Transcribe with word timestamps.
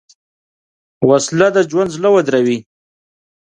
وسله 1.09 1.47
د 1.55 1.57
ژوند 1.69 1.89
زړه 1.95 2.09
دروي 2.27 2.57